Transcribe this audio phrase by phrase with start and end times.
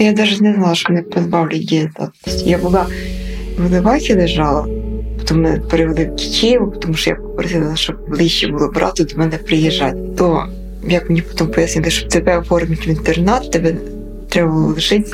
[0.00, 2.50] Я навіть не знала, що мене позбавлять дієздатності.
[2.50, 2.86] Я була
[3.58, 4.66] в Левакі лежала,
[5.18, 9.36] потім мене перевели в Київ, тому що я попросила, щоб ближче було брату до мене
[9.36, 9.98] приїжджати.
[10.18, 10.44] То
[10.88, 13.74] як мені потім пояснили, щоб тебе оформити в інтернат, тебе
[14.28, 15.10] треба було лишити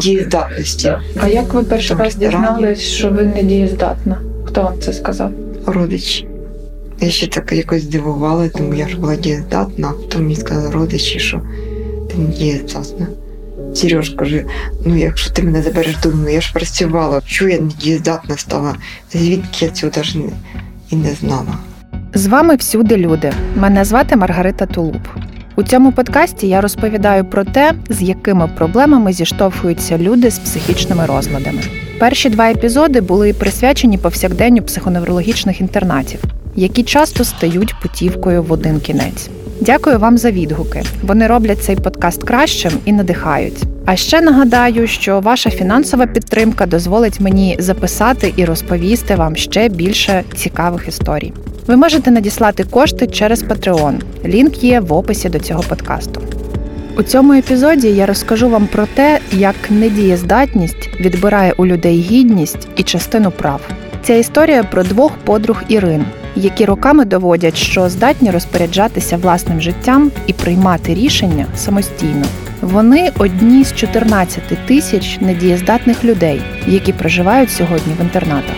[0.00, 0.92] дієздатності.
[1.20, 4.20] А як ви перший раз дізнались, що ви не дієздатна?
[4.44, 5.32] Хто вам це сказав?
[5.66, 6.28] Родичі.
[7.00, 11.18] Я ще так якось здивувала, тому я ж була дієздатна, а потім мені сказали родичі,
[11.18, 11.40] що
[12.10, 13.06] ти не дієздатна.
[13.74, 14.44] Сереж каже,
[14.84, 18.74] ну якщо ти мене забереш додому, я ж працювала, чого я не дієздатна стала?
[19.12, 20.22] Звідки я цього не,
[20.90, 21.58] і не знала.
[22.14, 23.32] З вами всюди люди.
[23.56, 25.08] Мене звати Маргарита Тулуб.
[25.56, 31.60] У цьому подкасті я розповідаю про те, з якими проблемами зіштовхуються люди з психічними розладами.
[31.98, 36.24] Перші два епізоди були присвячені повсякденню психоневрологічних інтернатів,
[36.56, 39.30] які часто стають путівкою в один кінець.
[39.64, 40.82] Дякую вам за відгуки.
[41.02, 43.62] Вони роблять цей подкаст кращим і надихають.
[43.86, 50.24] А ще нагадаю, що ваша фінансова підтримка дозволить мені записати і розповісти вам ще більше
[50.36, 51.32] цікавих історій.
[51.66, 54.00] Ви можете надіслати кошти через Patreon.
[54.24, 56.20] Лінк є в описі до цього подкасту.
[56.96, 62.82] У цьому епізоді я розкажу вам про те, як недієздатність відбирає у людей гідність і
[62.82, 63.60] частину прав.
[64.02, 66.04] Ця історія про двох подруг Ірин,
[66.36, 72.24] які роками доводять, що здатні розпоряджатися власним життям і приймати рішення самостійно.
[72.60, 78.56] Вони одні з 14 тисяч недієздатних людей, які проживають сьогодні в інтернатах.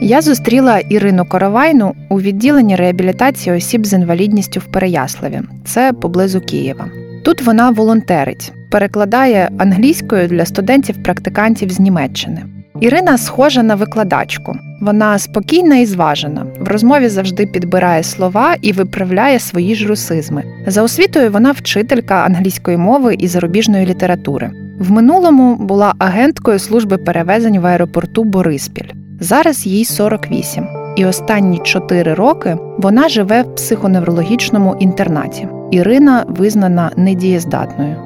[0.00, 5.40] Я зустріла Ірину Коровайну у відділенні реабілітації осіб з інвалідністю в Переяславі.
[5.64, 7.07] Це поблизу Києва.
[7.22, 12.44] Тут вона волонтерить, перекладає англійською для студентів-практикантів з Німеччини.
[12.80, 14.56] Ірина схожа на викладачку.
[14.80, 16.46] Вона спокійна і зважена.
[16.60, 20.44] В розмові завжди підбирає слова і виправляє свої ж русизми.
[20.66, 24.50] За освітою вона вчителька англійської мови і зарубіжної літератури.
[24.78, 28.90] В минулому була агенткою служби перевезень в аеропорту Бориспіль.
[29.20, 30.77] Зараз їй 48.
[30.98, 35.48] І останні 4 роки вона живе в психоневрологічному інтернаті.
[35.70, 37.96] Ірина визнана недієздатною.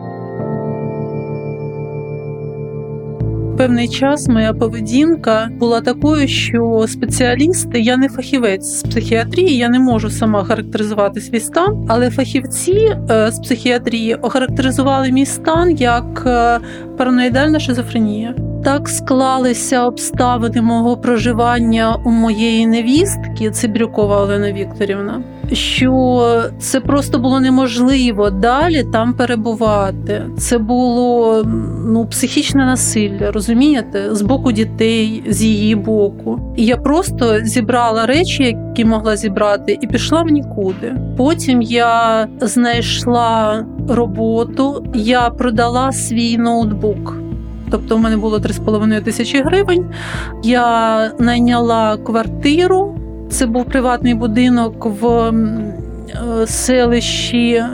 [3.58, 9.78] Певний час моя поведінка була такою, що спеціалісти, я не фахівець з психіатрії, я не
[9.78, 16.59] можу сама характеризувати свій стан, але фахівці е, з психіатрії охарактеризували мій стан як е,
[16.98, 18.34] параноїдальна шизофренія.
[18.64, 27.40] Так склалися обставини мого проживання у моєї невістки, Цибрюкова Олена Вікторівна, що це просто було
[27.40, 30.22] неможливо далі там перебувати.
[30.38, 31.42] Це було
[31.86, 36.54] ну, психічне насилля, розумієте, з боку дітей, з її боку.
[36.56, 40.94] І я просто зібрала речі, які могла зібрати, і пішла в нікуди.
[41.16, 47.22] Потім я знайшла роботу, я продала свій ноутбук.
[47.72, 49.87] Тобто, у мене було 3,5 тисячі гривень.
[50.43, 52.99] Я найняла квартиру.
[53.31, 57.65] Це був приватний будинок в е, селищі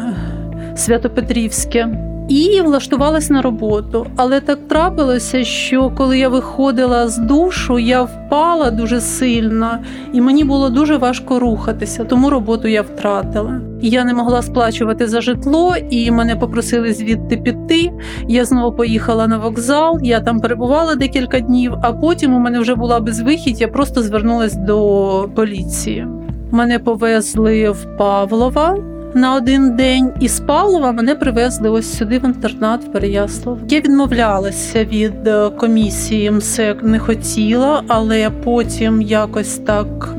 [0.77, 2.08] Святопетрівське.
[2.29, 4.07] І влаштувалась на роботу.
[4.17, 9.79] Але так трапилося, що коли я виходила з душу, я впала дуже сильно,
[10.13, 13.61] і мені було дуже важко рухатися, тому роботу я втратила.
[13.83, 17.91] Я не могла сплачувати за житло, і мене попросили звідти піти.
[18.29, 19.99] Я знову поїхала на вокзал.
[20.03, 23.61] Я там перебувала декілька днів, а потім у мене вже була безвихідь.
[23.61, 26.07] Я просто звернулась до поліції.
[26.51, 28.77] Мене повезли в Павлова
[29.15, 33.59] на один день, і з Павлова мене привезли ось сюди в інтернат в Переяслав.
[33.69, 40.15] Я відмовлялася від е, комісії МСЕК, не хотіла, але потім якось так.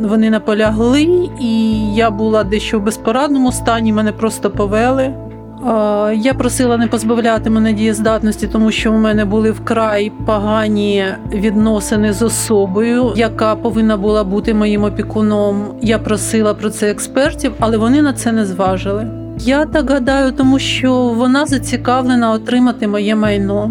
[0.00, 3.92] Вони наполягли, і я була дещо в безпорадному стані.
[3.92, 5.27] Мене просто повели.
[6.14, 12.22] Я просила не позбавляти мене дієздатності, тому що у мене були вкрай погані відносини з
[12.22, 15.64] особою, яка повинна була бути моїм опікуном.
[15.82, 19.06] Я просила про це експертів, але вони на це не зважили.
[19.38, 23.70] Я так гадаю, тому що вона зацікавлена отримати моє майно.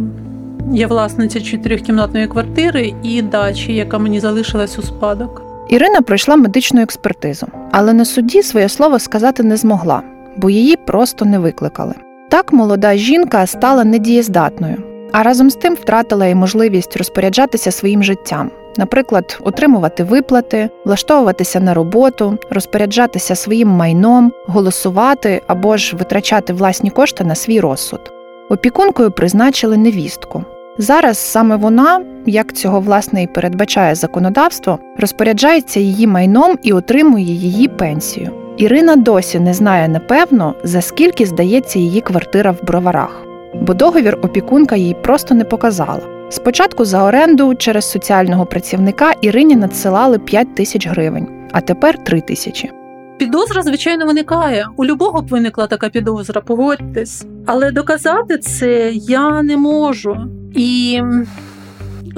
[0.74, 5.42] Я власниця чотирьохкімнатної квартири і дачі, яка мені залишилась у спадок.
[5.70, 10.02] Ірина пройшла медичну експертизу, але на суді своє слово сказати не змогла,
[10.38, 11.94] бо її просто не викликали.
[12.30, 18.52] Так молода жінка стала недієздатною, а разом з тим втратила і можливість розпоряджатися своїм життям,
[18.78, 27.24] наприклад, отримувати виплати, влаштовуватися на роботу, розпоряджатися своїм майном, голосувати або ж витрачати власні кошти
[27.24, 28.12] на свій розсуд.
[28.50, 30.44] Опікункою призначили невістку.
[30.78, 37.68] Зараз саме вона, як цього власне і передбачає законодавство, розпоряджається її майном і отримує її
[37.68, 38.47] пенсію.
[38.58, 43.26] Ірина досі не знає напевно, за скільки здається її квартира в броварах,
[43.62, 46.02] бо договір опікунка їй просто не показала.
[46.30, 52.72] Спочатку за оренду через соціального працівника Ірині надсилали 5 тисяч гривень, а тепер 3 тисячі.
[53.18, 54.68] Підозра, звичайно, виникає.
[54.78, 57.26] У любого б виникла така підозра, погодьтесь.
[57.46, 60.18] Але доказати це я не можу.
[60.56, 61.02] І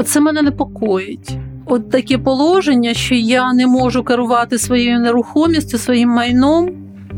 [0.06, 1.38] це мене непокоїть.
[1.70, 6.70] От таке положення, що я не можу керувати своєю нерухомістю, своїм майном.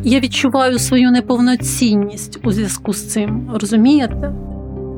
[0.03, 3.50] Я відчуваю свою неповноцінність у зв'язку з цим.
[3.62, 4.33] Розумієте?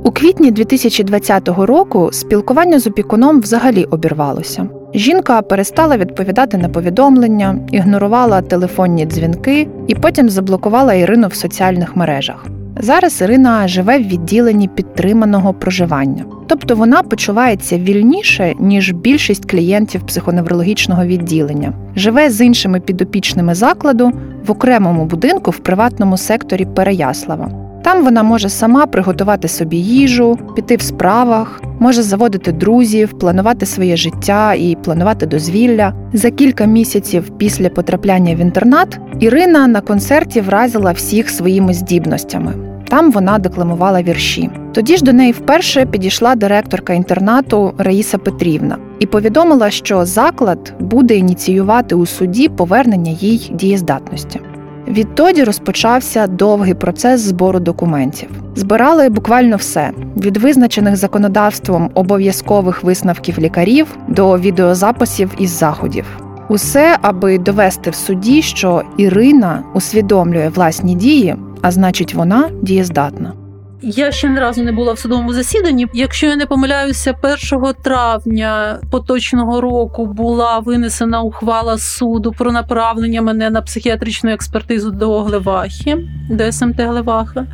[0.04, 4.68] У квітні 2020 року спілкування з опікуном взагалі обірвалося.
[4.94, 12.46] Жінка перестала відповідати на повідомлення, ігнорувала телефонні дзвінки і потім заблокувала Ірину в соціальних мережах.
[12.80, 21.06] Зараз Ірина живе в відділенні підтриманого проживання, тобто вона почувається вільніше ніж більшість клієнтів психоневрологічного
[21.06, 24.12] відділення, живе з іншими підопічними закладу
[24.46, 27.63] в окремому будинку в приватному секторі Переяслава.
[27.84, 33.98] Там вона може сама приготувати собі їжу, піти в справах, може заводити друзів, планувати своє
[33.98, 35.94] життя і планувати дозвілля.
[36.14, 42.54] За кілька місяців після потрапляння в інтернат Ірина на концерті вразила всіх своїми здібностями.
[42.88, 44.50] Там вона декламувала вірші.
[44.74, 51.16] Тоді ж до неї вперше підійшла директорка інтернату Раїса Петрівна і повідомила, що заклад буде
[51.16, 54.40] ініціювати у суді повернення їй дієздатності.
[54.88, 58.30] Відтоді розпочався довгий процес збору документів.
[58.56, 66.06] Збирали буквально все: від визначених законодавством обов'язкових висновків лікарів до відеозаписів із заходів.
[66.50, 73.43] Усе, аби довести в суді, що Ірина усвідомлює власні дії, а значить, вона дієздатна.
[73.86, 75.88] Я ще не разу не була в судовому засіданні.
[75.94, 77.16] Якщо я не помиляюся,
[77.52, 85.24] 1 травня поточного року була винесена ухвала суду про направлення мене на психіатричну експертизу до
[85.24, 85.98] Глевахи,
[86.30, 87.46] до СМТ Глеваха.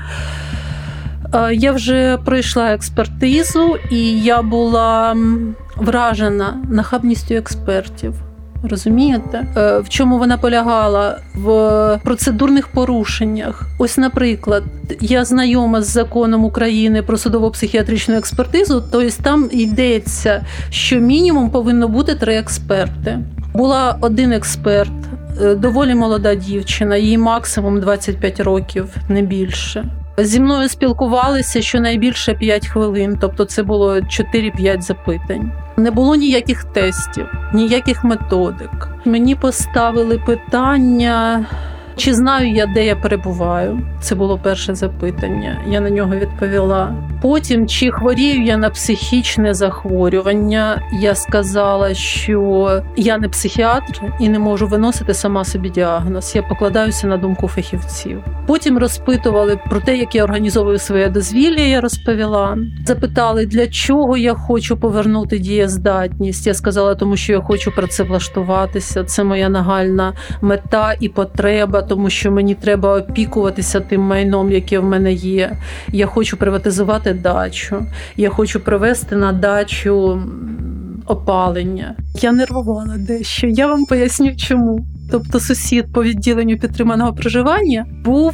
[1.33, 5.15] Е, я вже пройшла експертизу, і я була
[5.77, 8.28] вражена нахабністю експертів.
[8.63, 13.65] Розумієте, е, в чому вона полягала в процедурних порушеннях?
[13.77, 14.63] Ось, наприклад,
[15.01, 22.15] я знайома з законом України про судово-психіатричну експертизу, тобто там йдеться, що мінімум повинно бути
[22.15, 23.19] три експерти.
[23.53, 24.91] Була один експерт,
[25.41, 29.85] е, доволі молода дівчина, їй максимум 25 років, не більше.
[30.17, 35.51] Зі мною спілкувалися щонайбільше 5 хвилин, тобто це було 4-5 запитань.
[35.79, 38.87] Не було ніяких тестів, ніяких методик.
[39.05, 41.45] Мені поставили питання.
[41.99, 43.81] Чи знаю я, де я перебуваю?
[44.01, 45.61] Це було перше запитання.
[45.67, 46.95] Я на нього відповіла.
[47.21, 54.39] Потім, чи хворію я на психічне захворювання, я сказала, що я не психіатр і не
[54.39, 56.35] можу виносити сама собі діагноз.
[56.35, 58.23] Я покладаюся на думку фахівців.
[58.47, 61.61] Потім розпитували про те, як я організовую своє дозвілля.
[61.61, 62.57] Я розповіла.
[62.85, 66.47] Запитали, для чого я хочу повернути дієздатність.
[66.47, 69.03] Я сказала, тому що я хочу працевлаштуватися.
[69.03, 74.83] Це моя нагальна мета і потреба, тому що мені треба опікуватися тим майном, яке в
[74.83, 75.57] мене є.
[75.87, 77.85] Я хочу приватизувати дачу.
[78.15, 80.21] Я хочу привезти на дачу
[81.05, 81.95] опалення.
[82.21, 83.47] Я нервувала дещо.
[83.47, 84.85] Я вам поясню, чому.
[85.11, 88.33] Тобто, сусід по відділенню підтриманого проживання був.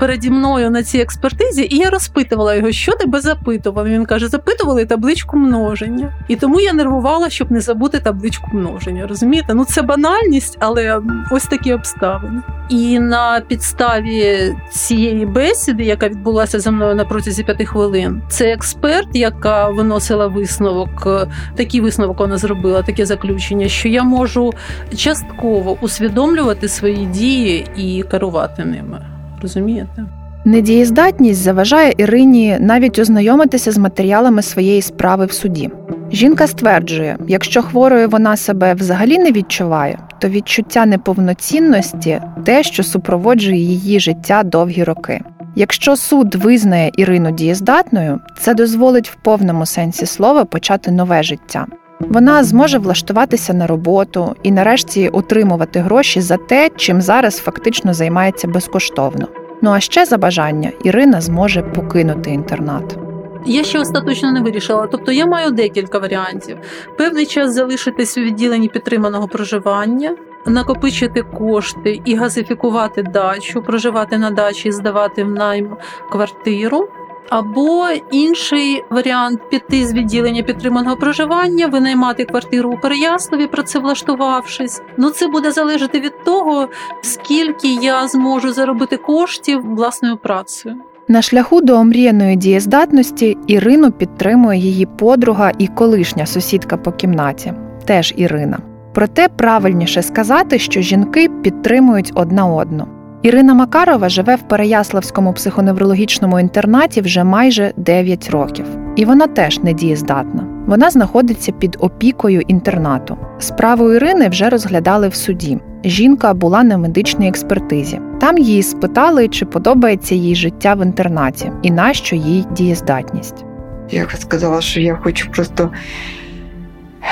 [0.00, 3.86] Переді мною на цій експертизі, і я розпитувала його, що тебе запитував.
[3.86, 6.12] Він каже, запитували табличку множення.
[6.28, 9.06] І тому я нервувала, щоб не забути табличку множення.
[9.06, 9.54] Розумієте?
[9.54, 12.42] Ну це банальність, але ось такі обставини.
[12.68, 19.08] І на підставі цієї бесіди, яка відбулася за мною на протязі п'яти хвилин, це експерт,
[19.12, 21.08] яка виносила висновок,
[21.56, 24.52] такий висновок вона зробила, таке заключення, що я можу
[24.96, 29.17] частково усвідомлювати свої дії і керувати ними.
[29.42, 30.04] Розумієте?
[30.44, 35.70] Недієздатність заважає Ірині навіть ознайомитися з матеріалами своєї справи в суді.
[36.12, 43.58] Жінка стверджує, якщо хворою вона себе взагалі не відчуває, то відчуття неповноцінності те, що супроводжує
[43.58, 45.20] її життя довгі роки.
[45.56, 51.66] Якщо суд визнає Ірину дієздатною, це дозволить в повному сенсі слова почати нове життя.
[52.00, 58.48] Вона зможе влаштуватися на роботу і, нарешті, отримувати гроші за те, чим зараз фактично займається
[58.48, 59.28] безкоштовно.
[59.62, 62.98] Ну а ще за бажання Ірина зможе покинути інтернат.
[63.46, 64.86] Я ще остаточно не вирішила.
[64.86, 66.56] Тобто я маю декілька варіантів:
[66.98, 74.72] певний час залишитись у відділенні підтриманого проживання, накопичити кошти і газифікувати дачу, проживати на дачі,
[74.72, 75.76] здавати в найм
[76.10, 76.88] квартиру.
[77.28, 84.82] Або інший варіант піти з відділення підтриманого проживання, винаймати квартиру у Переяславі, працевлаштувавшись.
[84.96, 86.68] Ну це буде залежати від того,
[87.02, 90.76] скільки я зможу заробити коштів власною працею.
[91.08, 97.52] На шляху до омріяної дієздатності Ірину підтримує її подруга і колишня сусідка по кімнаті,
[97.84, 98.58] теж Ірина.
[98.94, 102.97] Проте правильніше сказати, що жінки підтримують одна одну.
[103.22, 108.64] Ірина Макарова живе в Переяславському психоневрологічному інтернаті вже майже 9 років,
[108.96, 110.46] і вона теж недієздатна.
[110.66, 113.16] Вона знаходиться під опікою інтернату.
[113.38, 115.58] Справу Ірини вже розглядали в суді.
[115.84, 118.00] Жінка була на медичній експертизі.
[118.20, 123.44] Там її спитали, чи подобається їй життя в інтернаті і нащо їй дієздатність.
[123.90, 125.70] Я сказала, що я хочу просто.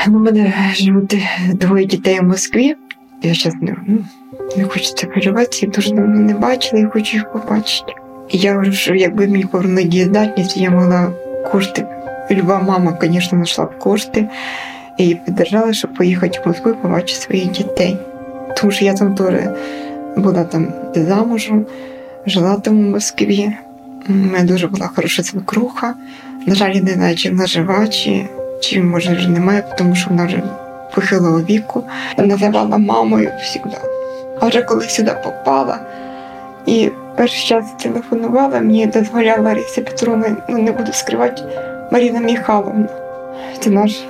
[0.08, 1.16] Ну, у мене живуть
[1.54, 2.74] двоє дітей в Москві.
[3.22, 3.98] Я зараз не, ну,
[4.56, 7.92] не це хвилюватися, я дуже давно не бачила і хочу їх побачити.
[8.28, 11.12] І я говорю, що якби мені повернули дієздатність, я могла
[11.52, 11.86] кошти.
[12.30, 14.28] Люба мама, звісно, знайшла б кошти
[14.98, 17.96] і піддержала, щоб поїхати в Москву і побачити своїх дітей.
[18.56, 19.34] Тому що я там теж
[20.16, 21.66] була там замужем,
[22.26, 23.52] жила там у Москві.
[24.08, 25.94] У мене дуже була хороша свекруха.
[26.46, 28.28] На жаль, не знаю, чи вона жива, чи,
[28.60, 30.42] чи може вже немає, тому що вона вже
[30.94, 31.84] похилого віку.
[32.18, 33.95] Називала мамою завжди.
[34.40, 35.78] А вже коли сюди попала
[36.66, 41.42] і перший час телефонувала, мені дозволяла Лариса Петровна, ну не буду скривати,
[41.92, 42.88] Маріна Михайловна.
[43.60, 44.04] Це наш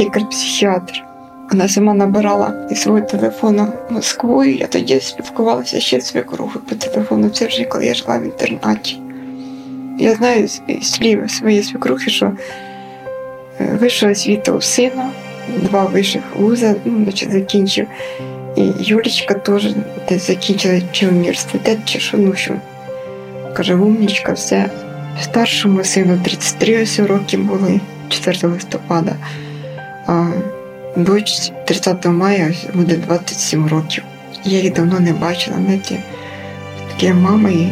[0.00, 1.04] лікар-психіатр.
[1.50, 6.74] Вона сама набирала із свого телефону Москву, і я тоді спілкувалася ще з свекрухою по
[6.74, 7.28] телефону.
[7.28, 8.98] Це вже коли я жила в інтернаті.
[9.98, 10.48] Я знаю
[10.82, 12.32] слів своєї свекрухи, що
[13.60, 15.10] е, вища освіта у сина,
[15.56, 17.86] два вищих вуза, ну, значить, закінчив.
[18.56, 19.68] І Юлічка теж
[20.08, 22.54] десь закінчила чи університет, чи ну що.
[23.54, 24.70] Каже, умнічка, все.
[25.22, 29.12] Старшому сину 33 ось роки були 4 листопада,
[30.06, 30.26] а
[30.96, 34.04] дочці 30 мая буде 27 років.
[34.44, 35.96] Я їх давно не бачила, знаєте,
[36.90, 37.68] таке мама, і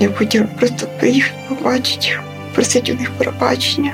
[0.00, 2.08] я хотіла просто приїхати побачити
[2.54, 3.92] просити у них пробачення.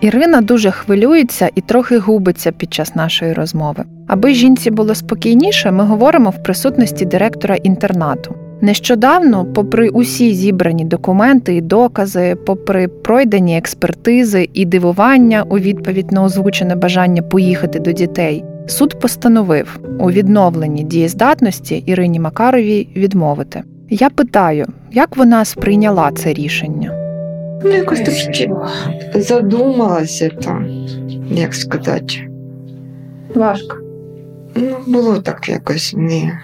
[0.00, 3.84] Ірина дуже хвилюється і трохи губиться під час нашої розмови.
[4.12, 8.34] Аби жінці було спокійніше, ми говоримо в присутності директора інтернату.
[8.60, 16.24] Нещодавно, попри усі зібрані документи і докази, попри пройдені експертизи і дивування у відповідь на
[16.24, 23.62] озвучене бажання поїхати до дітей, суд постановив у відновленні дієздатності Ірині Макаровій відмовити.
[23.90, 26.90] Я питаю, як вона сприйняла це рішення?
[27.64, 28.50] Ну, якось трошки
[29.14, 30.66] задумалася там,
[31.30, 32.14] як сказати.
[33.34, 33.81] Важко.
[34.54, 36.40] Ну, було так якось не.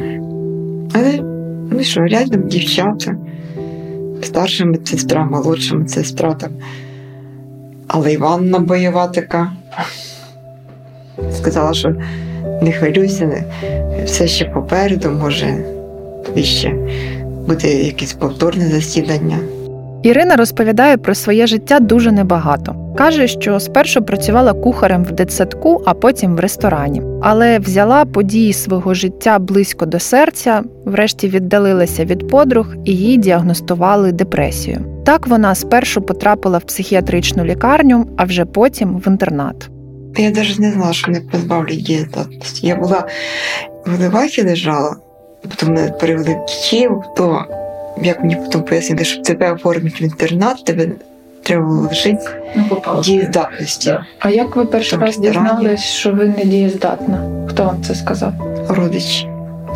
[0.94, 1.18] Але
[1.70, 3.16] ну що, рядом дівчата,
[4.22, 6.50] старша медсестра, молодша медсестра там.
[7.86, 9.52] Але Іванна бойова така.
[11.32, 11.94] Сказала, що
[12.62, 13.44] не хвилюйся,
[14.04, 15.64] все ще попереду, може,
[16.26, 16.74] тобі ще
[17.46, 19.38] буде якесь повторне засідання.
[20.02, 22.94] Ірина розповідає про своє життя дуже небагато.
[22.98, 27.02] Каже, що спершу працювала кухарем в дитсадку, а потім в ресторані.
[27.22, 34.12] Але взяла події свого життя близько до серця, врешті віддалилася від подруг і їй діагностували
[34.12, 34.80] депресію.
[35.04, 39.70] Так вона спершу потрапила в психіатричну лікарню, а вже потім в інтернат.
[40.16, 42.66] Я навіть не знала, що мене позбавлять дієздатності.
[42.66, 43.06] Я була
[43.86, 44.96] в Левахі лежала,
[45.42, 47.44] потім мене перевели в Київ, то
[48.02, 50.88] як мені потім пояснили, щоб тебе оформити в інтернат, тебе
[51.42, 53.94] треба було лишити Ну, дієздатності.
[54.18, 57.46] А як ви перший раз дізнались, що ви не дієздатна?
[57.48, 58.32] Хто вам це сказав?
[58.68, 59.28] Родичі.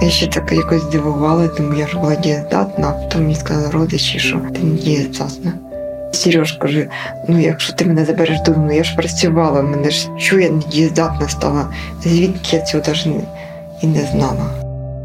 [0.02, 4.18] Я ще так якось здивувала, тому я ж була дієздатна, а потім мені сказали родичі,
[4.18, 5.52] що ти не дієздатна.
[6.12, 6.88] Сереж каже,
[7.28, 11.28] ну якщо ти мене забереш додому, я ж працювала, мене ж чого я не дієздатна
[11.28, 11.66] стала,
[12.02, 13.24] звідки я цього навіть
[13.82, 14.61] і не знала.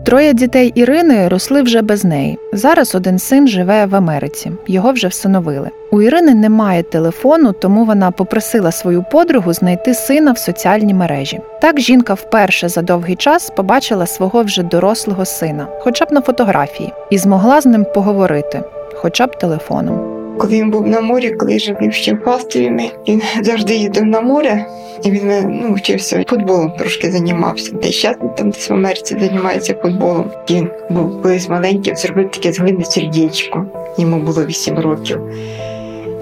[0.07, 2.39] Троє дітей Ірини росли вже без неї.
[2.53, 4.51] Зараз один син живе в Америці.
[4.67, 5.69] Його вже всиновили.
[5.91, 11.39] У Ірини немає телефону, тому вона попросила свою подругу знайти сина в соціальній мережі.
[11.61, 16.93] Так жінка вперше за довгий час побачила свого вже дорослого сина, хоча б на фотографії,
[17.09, 18.61] і змогла з ним поговорити,
[18.93, 20.16] хоча б телефоном.
[20.37, 24.65] Коли він був на морі, коли жив ще в Фастові, він завжди їздив на море,
[25.03, 27.71] і він ну, вчився футболом трошки займався.
[27.71, 30.31] Та й зараз він там десь в Америці займається футболом.
[30.49, 33.65] Він був колись маленький, зробив таке з сердечко.
[33.97, 35.19] Йому було 8 років.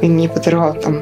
[0.04, 1.00] Він мені подарував там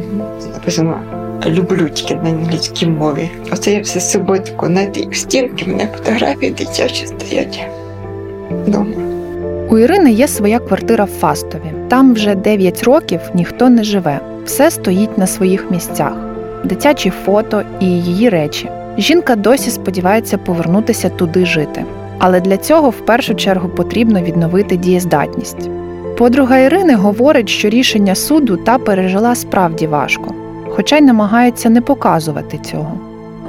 [0.53, 0.99] написано
[1.45, 3.29] люблю тільки на англійській мові.
[3.51, 7.67] Оце я все з собою тако, знаєте, як стінки, в мене фотографії дитячі стоять
[8.65, 9.02] вдома.
[9.73, 11.73] У Ірини є своя квартира в Фастові.
[11.87, 14.19] Там вже 9 років ніхто не живе.
[14.45, 16.13] Все стоїть на своїх місцях:
[16.63, 18.69] дитячі фото і її речі.
[18.97, 21.85] Жінка досі сподівається повернутися туди жити.
[22.19, 25.69] Але для цього в першу чергу потрібно відновити дієздатність.
[26.17, 30.33] Подруга Ірини говорить, що рішення суду та пережила справді важко,
[30.69, 32.97] хоча й намагається не показувати цього.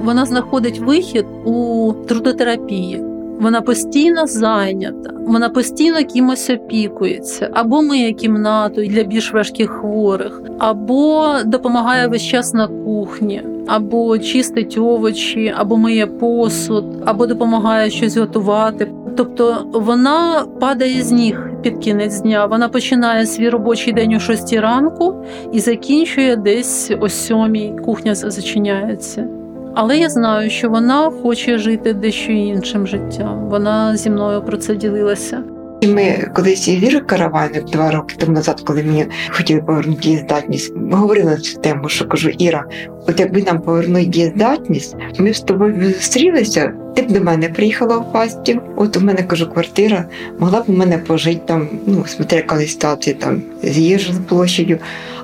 [0.05, 3.14] Вона знаходить вихід у трудотерапії.
[3.45, 11.35] Вона постійно зайнята, вона постійно кимось опікується, або миє кімнату для більш важких хворих, або
[11.45, 18.93] допомагає весь час на кухні, або чистить овочі, або миє посуд, або допомагає щось готувати.
[19.17, 22.47] Тобто вона падає з ніг під кінець дня.
[22.47, 25.15] Вона починає свій робочий день о 6 ранку
[25.53, 29.44] і закінчує десь о 7 Кухня зачиняється.
[29.75, 33.49] Але я знаю, що вона хоче жити дещо іншим життям.
[33.49, 35.43] Вона зі мною про це ділилася.
[35.81, 40.75] І Ми колись із Вірою Каравайник два роки тому назад, коли мені хотіли повернути дієздатність,
[40.93, 42.65] говорили на цю тему, що кажу, Іра,
[43.09, 48.07] от якби нам повернути дієздатність, ми з тобою зустрілися, ти б до мене приїхала в
[48.13, 50.05] Фастів, от у мене кажу, квартира,
[50.39, 54.79] могла б у мене пожити там, ну, смотря яка ситуація там з їжу з площадю.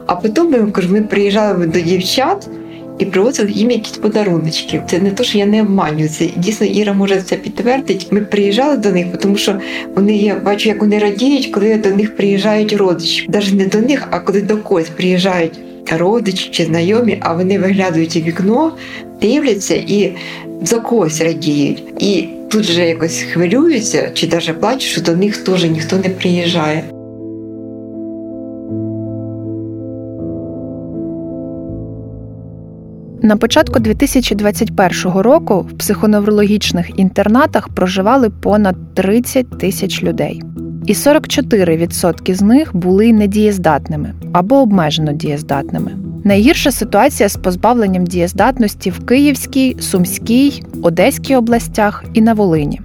[0.06, 2.48] А потім ми кажу, ми приїжджали до дівчат
[3.00, 4.82] і привозили їм якісь подаруночки.
[4.86, 6.08] Це не то, що я не обманюю.
[6.08, 8.06] Це дійсно Іра може це підтвердити.
[8.10, 9.58] Ми приїжджали до них, тому що
[9.96, 13.26] вони я бачу, як вони радіють, коли до них приїжджають родичі.
[13.28, 15.60] Навіть не до них, а коли до когось приїжджають
[15.98, 18.72] родичі чи знайомі, а вони виглядають у вікно,
[19.20, 20.12] дивляться і
[20.62, 21.82] за когось радіють.
[21.98, 26.84] І тут же якось хвилюються чи навіть плачуть, що до них теж ніхто не приїжджає.
[33.30, 40.42] На початку 2021 року в психоневрологічних інтернатах проживали понад 30 тисяч людей,
[40.86, 45.92] і 44% з них були недієздатними або обмежено дієздатними.
[46.24, 52.80] Найгірша ситуація з позбавленням дієздатності в Київській, Сумській, Одеській областях і на Волині.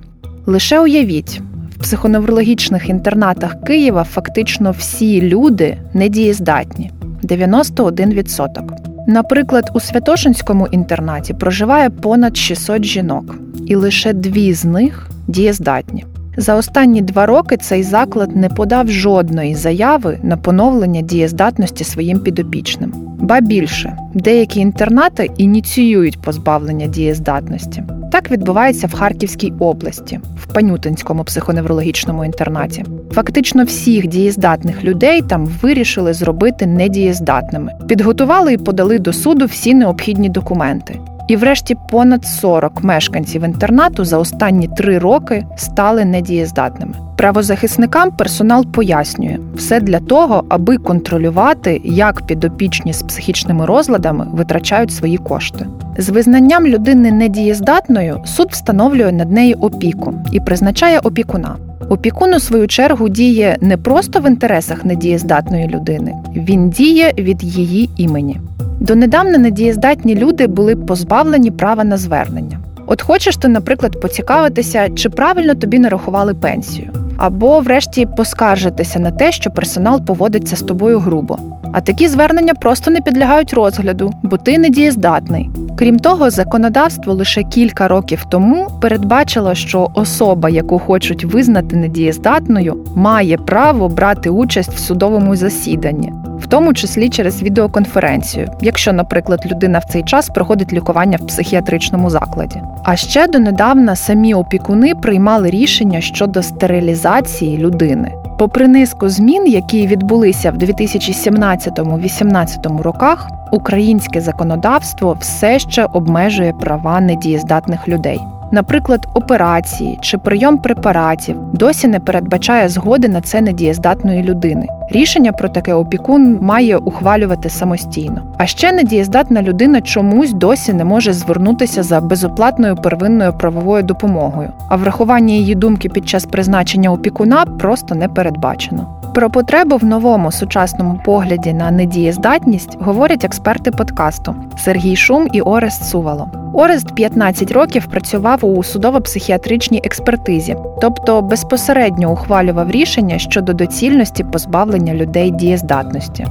[0.45, 1.41] Лише уявіть,
[1.75, 6.91] в психоневрологічних інтернатах Києва фактично всі люди недієздатні
[7.23, 8.94] 91%.
[9.07, 16.05] Наприклад, у Святошинському інтернаті проживає понад 600 жінок, і лише дві з них дієздатні.
[16.37, 22.93] За останні два роки цей заклад не подав жодної заяви на поновлення дієздатності своїм підопічним.
[23.25, 27.83] Ба більше, деякі інтернати ініціюють позбавлення дієздатності.
[28.11, 32.85] Так відбувається в Харківській області, в Панютинському психоневрологічному інтернаті.
[33.11, 40.29] Фактично всіх дієздатних людей там вирішили зробити недієздатними, підготували і подали до суду всі необхідні
[40.29, 40.99] документи.
[41.27, 46.93] І, врешті, понад 40 мешканців інтернату за останні три роки стали недієздатними.
[47.17, 55.17] Правозахисникам персонал пояснює все для того, аби контролювати, як підопічні з психічними розладами витрачають свої
[55.17, 55.65] кошти.
[55.97, 61.55] З визнанням людини недієздатною суд встановлює над нею опіку і призначає опікуна.
[61.89, 67.89] Опікун, у свою чергу, діє не просто в інтересах недієздатної людини, він діє від її
[67.97, 68.39] імені.
[68.79, 72.59] Донедавна недієздатні люди були позбавлені права на звернення.
[72.87, 79.31] От хочеш ти, наприклад, поцікавитися, чи правильно тобі нарахували пенсію, або, врешті, поскаржитися на те,
[79.31, 81.37] що персонал поводиться з тобою грубо.
[81.73, 85.49] А такі звернення просто не підлягають розгляду, бо ти недієздатний.
[85.77, 93.37] Крім того, законодавство лише кілька років тому передбачило, що особа, яку хочуть визнати недієздатною, має
[93.37, 99.83] право брати участь в судовому засіданні, в тому числі через відеоконференцію, якщо, наприклад, людина в
[99.83, 102.61] цей час проходить лікування в психіатричному закладі.
[102.83, 108.11] А ще донедавна самі опікуни приймали рішення щодо стерилізації людини.
[108.37, 117.87] Попри низку змін, які відбулися в 2017-18 роках, українське законодавство все ще обмежує права недієздатних
[117.87, 118.21] людей.
[118.51, 124.67] Наприклад, операції чи прийом препаратів досі не передбачає згоди на це недієздатної людини.
[124.89, 128.21] Рішення про таке опікун має ухвалювати самостійно.
[128.37, 134.75] А ще недієздатна людина чомусь досі не може звернутися за безоплатною первинною правовою допомогою, а
[134.75, 138.95] врахування її думки під час призначення опікуна просто не передбачено.
[139.15, 145.83] Про потребу в новому сучасному погляді на недієздатність говорять експерти подкасту Сергій Шум і Орест
[145.83, 146.29] Сувало.
[146.53, 155.31] Орест 15 років працював у судово-психіатричній експертизі, тобто безпосередньо ухвалював рішення щодо доцільності позбавлення людей
[155.31, 156.27] дієздатності.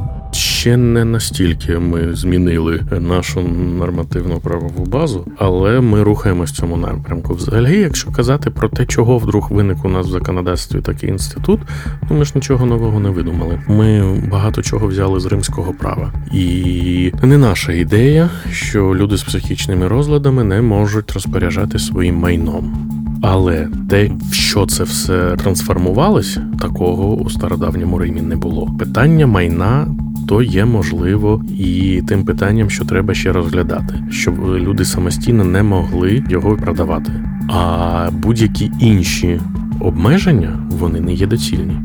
[0.64, 3.40] Ще не настільки ми змінили нашу
[3.78, 7.34] нормативну правову базу, але ми рухаємось в цьому напрямку.
[7.34, 11.60] Взагалі, якщо казати про те, чого вдруг виник у нас в законодавстві такий інститут,
[12.10, 13.60] ну ми ж нічого нового не видумали.
[13.68, 19.88] Ми багато чого взяли з римського права, і не наша ідея, що люди з психічними
[19.88, 22.90] розладами не можуть розпоряджати своїм майном.
[23.22, 28.70] Але те, в що це все трансформувалося, такого у стародавньому Римі не було.
[28.78, 29.86] Питання майна
[30.26, 36.24] то є можливо і тим питанням, що треба ще розглядати, щоб люди самостійно не могли
[36.28, 37.12] його продавати.
[37.48, 39.40] А будь-які інші
[39.80, 41.76] обмеження вони не є доцільні.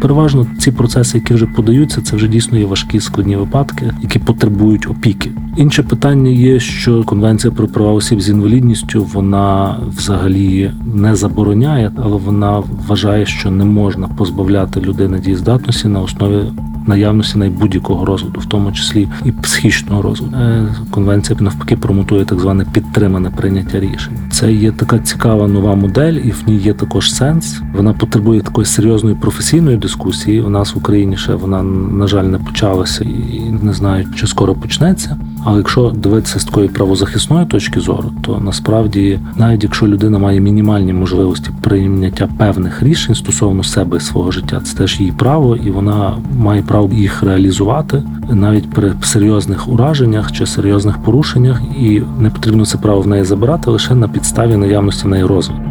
[0.00, 4.90] Переважно ці процеси, які вже подаються, це вже дійсно є важкі складні випадки, які потребують
[4.90, 5.30] опіки.
[5.56, 12.16] Інше питання є, що конвенція про права осіб з інвалідністю вона взагалі не забороняє, але
[12.16, 16.42] вона вважає, що не можна позбавляти людини дієздатності на основі
[16.88, 20.36] наявності на будь-якого розладу, в тому числі і психічного розладу.
[20.36, 24.18] Е, конвенція навпаки промотує так зване підтримане прийняття рішень.
[24.30, 27.60] Це є така цікава нова модель, і в ній є також сенс.
[27.74, 30.40] Вона потребує такої серйозної професійної дискусії.
[30.40, 34.54] У нас в Україні ще вона на жаль не почалася і не знаю, чи скоро
[34.54, 35.16] почнеться.
[35.44, 40.92] Але якщо дивитися з такої правозахисної точки зору, то насправді, навіть якщо людина має мінімальні
[40.92, 46.18] можливості прийняття певних рішень стосовно себе і свого життя, це теж її право, і вона
[46.38, 52.78] має право їх реалізувати навіть при серйозних ураженнях чи серйозних порушеннях, і не потрібно це
[52.78, 55.62] право в неї забирати лише на підставі наявності в неї розвитку.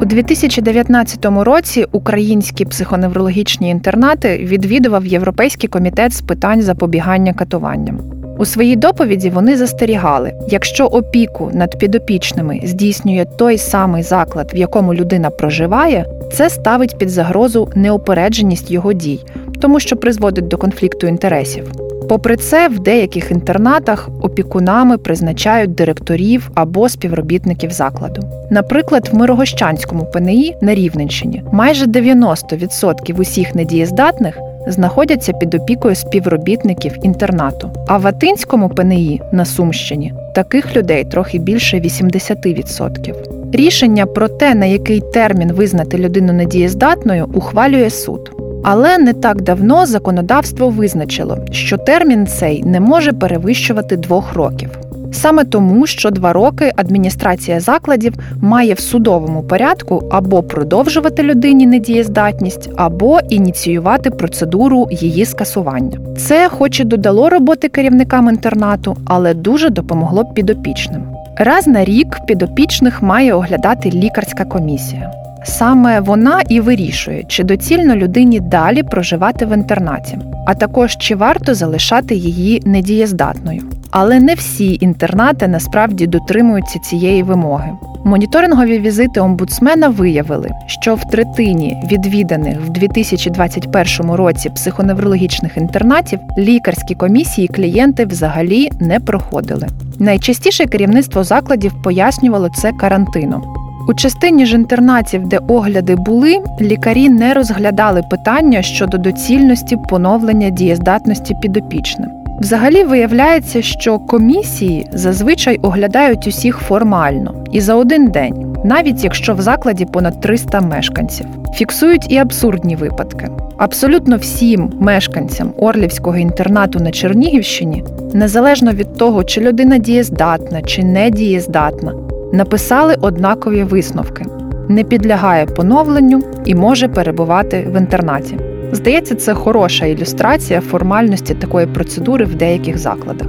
[0.00, 8.14] У 2019 році українські психоневрологічні інтернати відвідував Європейський комітет з питань запобігання катуванням.
[8.38, 14.94] У своїй доповіді вони застерігали, якщо опіку над підопічними здійснює той самий заклад, в якому
[14.94, 19.20] людина проживає, це ставить під загрозу неопередженість його дій,
[19.60, 21.72] тому що призводить до конфлікту інтересів.
[22.08, 28.22] Попри це, в деяких інтернатах опікунами призначають директорів або співробітників закладу.
[28.50, 37.70] Наприклад, в Мирогощанському ПНІ на Рівненщині майже 90% усіх недієздатних знаходяться під опікою співробітників інтернату.
[37.88, 43.14] А в Атинському ПНІ на Сумщині таких людей трохи більше 80%.
[43.52, 48.33] Рішення про те, на який термін визнати людину недієздатною, ухвалює суд.
[48.66, 54.70] Але не так давно законодавство визначило, що термін цей не може перевищувати двох років.
[55.12, 62.70] Саме тому, що два роки адміністрація закладів має в судовому порядку або продовжувати людині недієздатність,
[62.76, 65.98] або ініціювати процедуру її скасування.
[66.16, 71.02] Це, хоч і додало роботи керівникам інтернату, але дуже допомогло підопічним.
[71.36, 75.12] Раз на рік підопічних має оглядати лікарська комісія.
[75.44, 81.54] Саме вона і вирішує, чи доцільно людині далі проживати в інтернаті, а також чи варто
[81.54, 83.62] залишати її недієздатною.
[83.90, 87.70] Але не всі інтернати насправді дотримуються цієї вимоги.
[88.04, 97.48] Моніторингові візити омбудсмена виявили, що в третині відвіданих в 2021 році психоневрологічних інтернатів лікарські комісії
[97.48, 99.66] клієнти взагалі не проходили.
[99.98, 103.63] Найчастіше керівництво закладів пояснювало це карантином.
[103.88, 111.36] У частині ж інтернатів, де огляди були, лікарі не розглядали питання щодо доцільності поновлення дієздатності
[111.42, 112.10] підопічним.
[112.40, 119.40] Взагалі виявляється, що комісії зазвичай оглядають усіх формально і за один день, навіть якщо в
[119.40, 121.26] закладі понад 300 мешканців.
[121.54, 123.28] Фіксують і абсурдні випадки.
[123.58, 131.10] Абсолютно всім мешканцям Орлівського інтернату на Чернігівщині, незалежно від того, чи людина дієздатна чи не
[131.10, 131.92] дієздатна,
[132.34, 134.24] написали однакові висновки:
[134.68, 138.38] не підлягає поновленню і може перебувати в інтернаті.
[138.72, 143.28] Здається, це хороша ілюстрація формальності такої процедури в деяких закладах.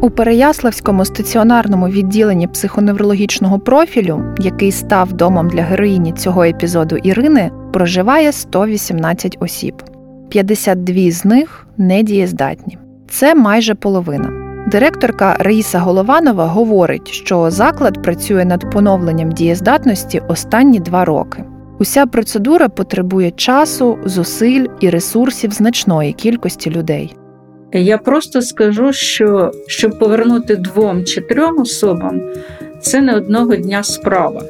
[0.00, 8.32] У Переяславському стаціонарному відділенні психоневрологічного профілю, який став домом для героїні цього епізоду Ірини, проживає
[8.32, 9.82] 118 осіб.
[10.28, 12.78] 52 з них недієздатні.
[13.10, 14.47] Це майже половина.
[14.70, 21.44] Директорка Раїса Голованова говорить, що заклад працює над поновленням дієздатності останні два роки.
[21.78, 27.16] Уся процедура потребує часу, зусиль і ресурсів значної кількості людей.
[27.72, 32.20] Я просто скажу, що щоб повернути двом чи трьом особам,
[32.80, 34.42] це не одного дня справа.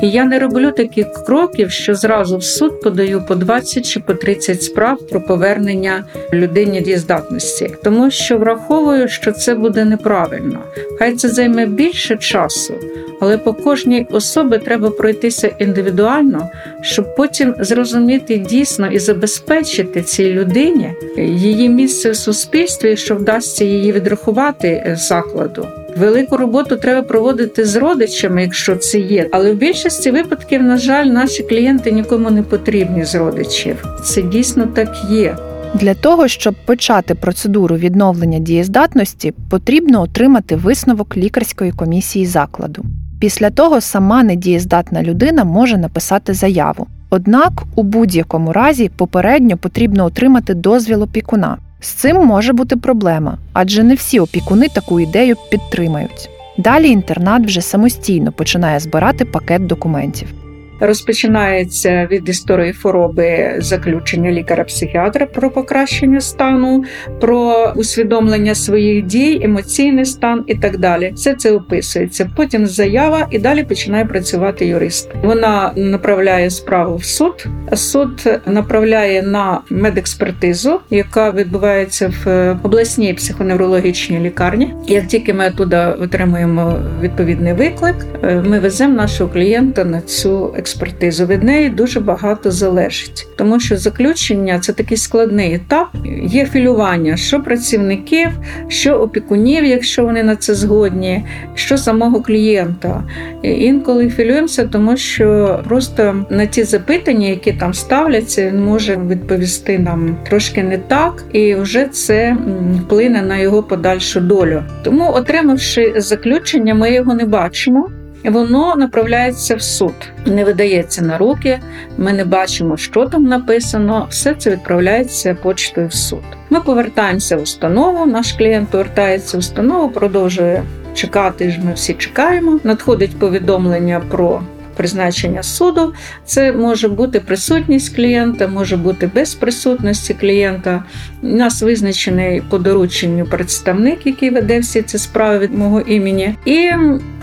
[0.00, 4.14] І я не роблю таких кроків, що зразу в суд подаю по 20 чи по
[4.14, 10.58] 30 справ про повернення людині дієздатності, тому що враховую, що це буде неправильно.
[10.98, 12.74] Хай це займе більше часу,
[13.20, 16.48] але по кожній особі треба пройтися індивідуально,
[16.80, 23.92] щоб потім зрозуміти дійсно і забезпечити цій людині її місце в суспільстві, що вдасться її
[23.92, 25.66] відрахувати з закладу.
[25.96, 29.28] Велику роботу треба проводити з родичами, якщо це є.
[29.32, 33.84] Але в більшості випадків, на жаль, наші клієнти нікому не потрібні з родичів.
[34.04, 35.36] Це дійсно так є.
[35.74, 42.84] Для того, щоб почати процедуру відновлення дієздатності, потрібно отримати висновок лікарської комісії закладу.
[43.20, 46.86] Після того сама недієздатна людина може написати заяву.
[47.10, 51.58] Однак у будь-якому разі попередньо потрібно отримати дозвіл опікуна.
[51.80, 56.30] З цим може бути проблема, адже не всі опікуни таку ідею підтримають.
[56.58, 60.45] Далі інтернат вже самостійно починає збирати пакет документів.
[60.80, 66.84] Розпочинається від історії хвороби заключення лікаря-психіатра про покращення стану,
[67.20, 71.12] про усвідомлення своїх дій, емоційний стан і так далі.
[71.14, 72.30] Все це описується.
[72.36, 75.10] Потім заява і далі починає працювати юрист.
[75.22, 77.46] Вона направляє справу в суд.
[77.72, 84.74] Суд направляє на медекспертизу, яка відбувається в обласній психоневрологічній лікарні.
[84.86, 91.26] Як тільки ми туди отримуємо відповідний виклик, ми веземо нашого клієнта на цю експертизу експертизу.
[91.26, 95.88] Від неї дуже багато залежить, тому що заключення це такий складний етап.
[96.24, 98.28] Є філювання, що працівників,
[98.68, 101.24] що опікунів, якщо вони на це згодні,
[101.54, 103.04] що самого клієнта.
[103.42, 110.16] Інколи філюємося, тому що просто на ті запитання, які там ставляться, він може відповісти нам
[110.28, 112.36] трошки не так, і вже це
[112.82, 114.62] вплине на його подальшу долю.
[114.82, 117.90] Тому, отримавши заключення, ми його не бачимо
[118.30, 119.94] воно направляється в суд,
[120.26, 121.60] не видається на руки.
[121.98, 124.06] Ми не бачимо, що там написано.
[124.10, 126.22] Все це відправляється почтою в суд.
[126.50, 128.06] Ми повертаємося в установу.
[128.06, 130.62] Наш клієнт повертається в установу, продовжує
[130.94, 131.60] чекати.
[131.64, 132.60] Ми всі чекаємо.
[132.64, 134.42] Надходить повідомлення про
[134.76, 135.94] призначення суду.
[136.24, 140.84] Це може бути присутність клієнта, може бути без присутності клієнта.
[141.22, 146.70] У нас визначений по дорученню представник, який веде всі ці справи від мого імені, і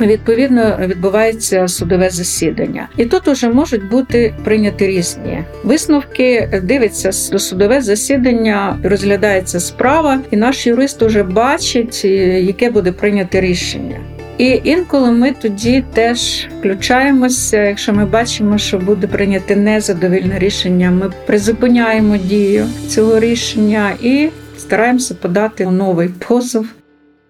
[0.01, 2.89] відповідно відбувається судове засідання.
[2.97, 6.49] І тут уже можуть бути прийняті різні висновки.
[6.63, 14.12] Дивиться до судове засідання, розглядається справа, і наш юрист уже бачить, яке буде прийняте рішення.
[14.37, 17.63] І інколи ми тоді теж включаємося.
[17.63, 25.15] Якщо ми бачимо, що буде прийняте незадовільне рішення, ми призупиняємо дію цього рішення і стараємося
[25.15, 26.65] подати новий позов.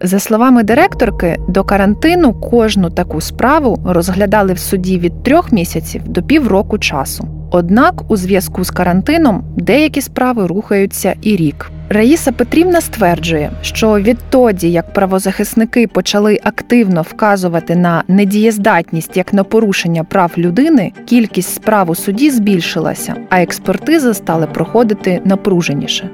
[0.04, 6.22] За словами директорки, до карантину кожну таку справу розглядали в суді від трьох місяців до
[6.22, 7.28] півроку часу.
[7.50, 11.70] Однак, у зв'язку з карантином деякі справи рухаються і рік.
[11.88, 20.04] Раїса Петрівна стверджує, що відтоді, як правозахисники почали активно вказувати на недієздатність як на порушення
[20.04, 26.10] прав людини, кількість справ у суді збільшилася, а експертизи стали проходити напруженіше.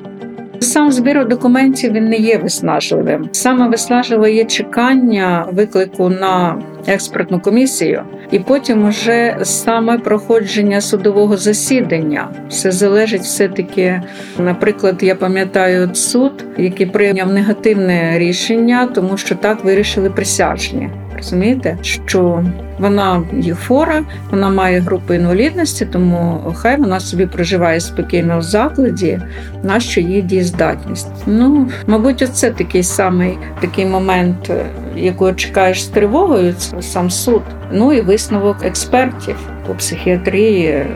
[0.60, 3.28] Сам збір документів він не є виснажливим.
[3.32, 12.28] Саме виснажливе є чекання виклику на експертну комісію, і потім уже саме проходження судового засідання.
[12.48, 14.02] Все залежить все-таки.
[14.38, 20.90] Наприклад, я пам'ятаю суд, який прийняв негативне рішення, тому що так вирішили присяжні.
[21.16, 22.44] Розумієте, що
[22.78, 29.20] вона є хвора, вона має групу інвалідності, тому хай вона собі проживає спокійно в закладі,
[29.62, 31.08] нащо її дієздатність.
[31.26, 34.50] Ну, мабуть, оце такий самий такий момент,
[34.96, 36.52] якого чекаєш з тривогою.
[36.52, 37.42] Це сам суд.
[37.72, 40.86] Ну і висновок експертів по психіатрії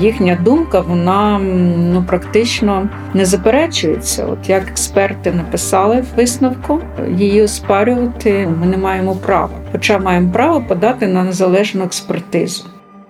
[0.00, 1.38] їхня думка вона
[1.92, 4.26] ну практично не заперечується.
[4.26, 6.80] От як експерти написали в висновку,
[7.16, 12.64] її оспарювати ми не маємо права, хоча маємо право подати на незалежну експертизу.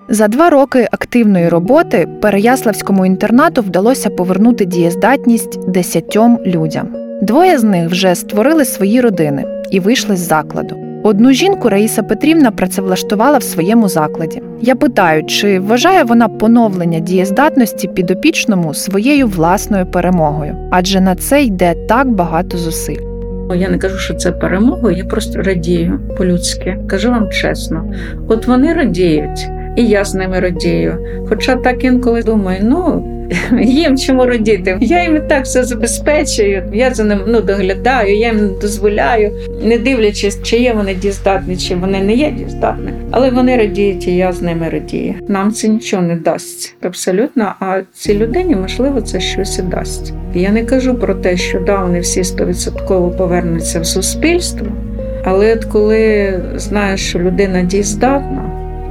[0.09, 7.06] За два роки активної роботи Переяславському інтернату вдалося повернути дієздатність десятьом людям.
[7.23, 10.77] Двоє з них вже створили свої родини і вийшли з закладу.
[11.03, 14.43] Одну жінку Раїса Петрівна працевлаштувала в своєму закладі.
[14.61, 21.75] Я питаю, чи вважає вона поновлення дієздатності підопічному своєю власною перемогою, адже на це йде
[21.89, 23.01] так багато зусиль.
[23.55, 26.79] Я не кажу, що це перемога, я просто радію по-людськи.
[26.89, 27.93] Кажу вам чесно,
[28.29, 30.99] от вони радіють, і я з ними радію.
[31.29, 33.13] Хоча так інколи думаю, ну.
[33.63, 34.79] їм чому родити.
[34.81, 36.63] Я їм і так все забезпечую.
[36.73, 41.75] Я за ним ну, доглядаю, я їм дозволяю, не дивлячись, чи є вони діздатні, чи
[41.75, 42.91] вони не є діздатні.
[43.11, 45.15] Але вони радіють, і я з ними радію.
[45.29, 47.55] Нам це нічого не дасть абсолютно.
[47.61, 50.13] А цій людині можливо це щось і дасть.
[50.35, 54.67] Я не кажу про те, що да, вони всі стовідсотково повернуться в суспільство.
[55.25, 58.36] Але от коли знаєш, що людина дієздатна,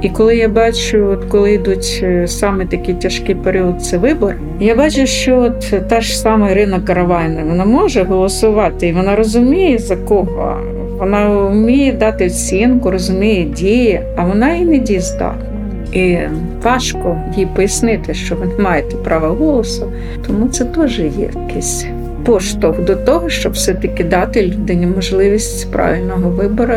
[0.02, 4.76] і коли я бачу, от коли йдуть е, саме такі тяжкі період, це вибор, я
[4.76, 9.96] бачу, що от та ж сама Ірина Каравайна вона може голосувати, і вона розуміє за
[9.96, 10.56] кого.
[10.98, 15.46] Вона вміє дати оцінку, розуміє дії, а вона і не дієздатна.
[15.92, 16.18] І
[16.62, 19.92] важко їй пояснити, що ви не маєте права голосу,
[20.26, 21.86] тому це теж є якийсь
[22.24, 26.74] поштовх до того, щоб все-таки дати людині можливість правильного вибору.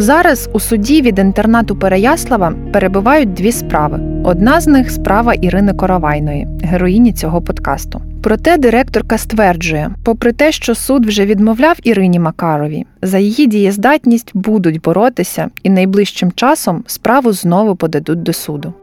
[0.00, 4.00] Зараз у суді від інтернату Переяслава перебувають дві справи.
[4.24, 8.02] Одна з них справа Ірини Коровайної, героїні цього подкасту.
[8.22, 14.80] Проте директорка стверджує, попри те, що суд вже відмовляв Ірині Макарові, за її дієздатність будуть
[14.80, 18.74] боротися і найближчим часом справу знову подадуть до суду.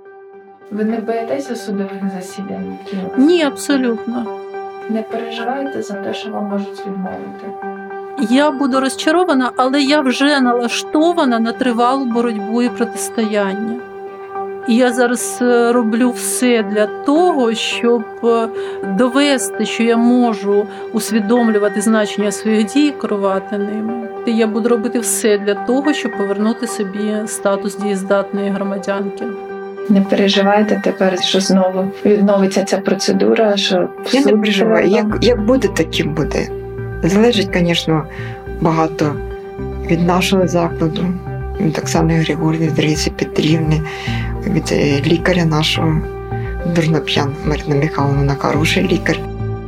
[0.72, 2.78] Ви не боїтеся судових засідань?
[3.18, 4.26] Ні, абсолютно.
[4.90, 7.85] Не переживаєте за те, що вам можуть відмовити?
[8.30, 13.76] Я буду розчарована, але я вже налаштована на тривалу боротьбу і протистояння.
[14.68, 18.48] І я зараз е, роблю все для того, щоб е,
[18.98, 24.08] довести, що я можу усвідомлювати значення своїх дій, і керувати ними.
[24.26, 29.26] І я буду робити все для того, щоб повернути собі статус дієздатної громадянки.
[29.90, 34.88] Не переживаєте тепер, що знову відновиться ця процедура, що Я не переживаю.
[34.88, 36.65] Як, як буде, таким буде.
[37.10, 38.04] Залежить, звісно,
[38.62, 39.16] багато
[39.90, 41.06] від нашого закладу,
[41.62, 43.82] від Оксани Григорівни, від Раїси Петрівни,
[44.48, 46.02] від е, лікаря нашого.
[46.76, 49.18] Дурноп'ян Марина Михайловна, вона хороший лікар.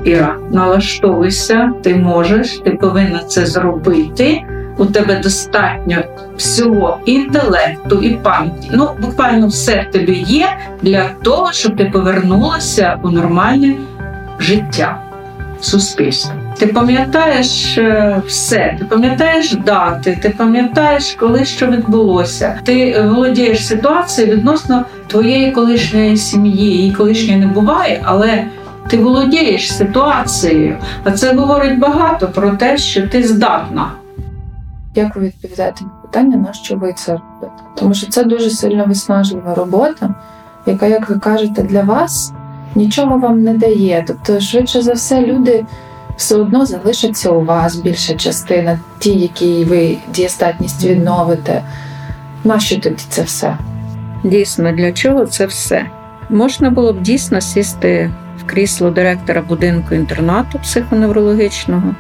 [0.04, 4.42] Іра, налаштовуйся, ти можеш, ти повинна це зробити.
[4.78, 6.04] У тебе достатньо
[6.38, 8.70] всього інтелекту і пам'яті.
[8.74, 13.76] Ну, буквально все в тобі є для того, щоб ти повернулася у нормальне
[14.40, 15.07] життя
[15.62, 16.34] суспільства.
[16.58, 22.60] Ти пам'ятаєш е, все, ти пам'ятаєш дати, ти пам'ятаєш, коли що відбулося.
[22.64, 26.78] Ти е, володієш ситуацією відносно твоєї колишньої сім'ї.
[26.78, 28.46] Її колишньої не буває, але
[28.88, 30.78] ти володієш ситуацією.
[31.04, 33.92] А це говорить багато про те, що ти здатна.
[34.96, 37.64] Як ви відповідаєте на питання, на що ви це робите?
[37.76, 40.16] Тому що це дуже сильно виснажлива робота,
[40.66, 42.34] яка, як ви кажете, для вас
[42.78, 44.04] нічого вам не дає.
[44.08, 45.66] Тобто, швидше за все, люди
[46.18, 51.64] все одно залишаться у вас більша частина, ті, які ви дієстатність відновите.
[52.44, 53.58] Нащо тоді це все?
[54.24, 55.86] Дійсно, для чого це все?
[56.30, 61.96] Можна було б дійсно сісти в крісло директора будинку інтернату психоневрологічного,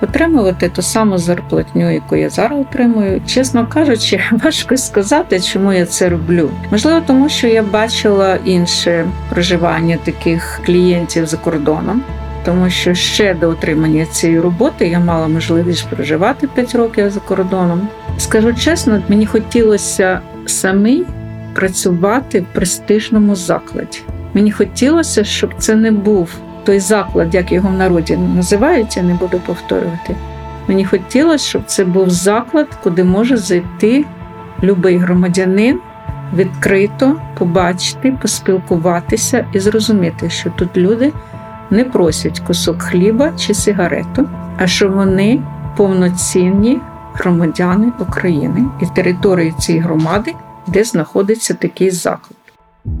[0.00, 3.20] отримувати ту саму зарплатню, яку я зараз отримую.
[3.26, 6.50] Чесно кажучи, важко сказати, чому я це роблю.
[6.70, 12.02] Можливо, тому що я бачила інше проживання таких клієнтів за кордоном.
[12.44, 17.88] Тому що ще до отримання цієї роботи я мала можливість проживати 5 років за кордоном.
[18.18, 21.04] Скажу чесно, мені хотілося самій
[21.54, 23.98] працювати в престижному закладі.
[24.34, 26.30] Мені хотілося, щоб це не був
[26.66, 30.16] той заклад, як його в народі називають, не буду повторювати.
[30.68, 34.04] Мені хотілося, щоб це був заклад, куди може зайти
[34.60, 35.80] будь-який громадянин,
[36.34, 41.12] відкрито побачити, поспілкуватися і зрозуміти, що тут люди
[41.70, 45.42] не просять кусок хліба чи сигарету, а що вони
[45.76, 46.80] повноцінні
[47.14, 50.34] громадяни України і території цієї громади,
[50.66, 52.35] де знаходиться такий заклад.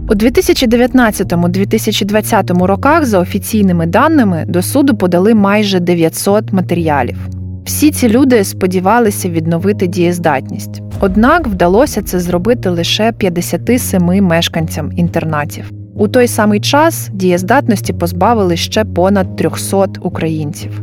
[0.08, 7.28] У 2019-2020 роках, за офіційними даними, до суду подали майже 900 матеріалів.
[7.64, 10.82] Всі ці люди сподівалися відновити дієздатність.
[11.00, 15.72] Однак вдалося це зробити лише 57 мешканцям інтернатів.
[15.94, 20.82] У той самий час дієздатності позбавили ще понад 300 українців.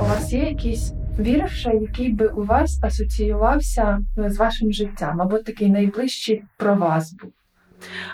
[0.00, 5.70] У вас є якийсь вірш, який би у вас асоціювався з вашим життям, або такий
[5.70, 7.30] найближчий про вас був?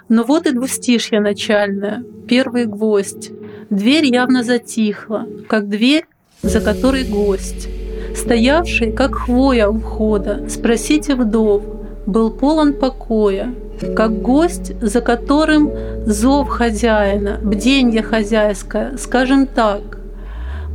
[0.08, 3.30] Но вот и двустишье начальное, первый гвоздь.
[3.70, 6.06] Дверь явно затихла, как дверь,
[6.42, 7.68] за которой гость.
[8.14, 11.62] Стоявший, как хвоя у входа, спросите вдов,
[12.06, 13.54] был полон покоя,
[13.96, 15.70] как гость, за которым
[16.06, 20.01] зов хозяина, бденье хозяйское, скажем так,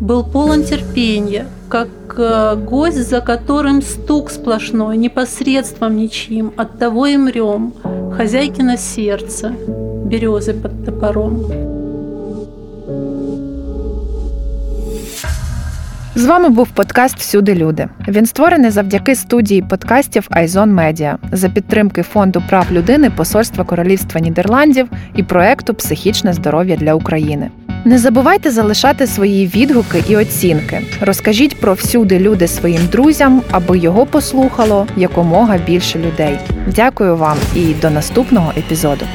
[0.00, 1.88] был полон терпения, как
[2.18, 7.72] э, гость, за которым стук сплошной, непосредством ничьим, от того и мрем,
[8.16, 9.54] хозяйкино сердце,
[10.04, 11.46] березы под топором.
[16.14, 17.88] З вами був подкаст Всюди люди.
[18.08, 24.88] Він створений завдяки студії подкастів Айзон Медіа за підтримки фонду прав людини Посольства Королівства Нідерландів
[25.16, 27.50] і проекту Психічне здоров'я для України.
[27.87, 30.81] Не забувайте залишати свої відгуки і оцінки.
[31.01, 36.39] Розкажіть про всюди люди своїм друзям, аби його послухало якомога більше людей.
[36.75, 39.05] Дякую вам і до наступного епізоду.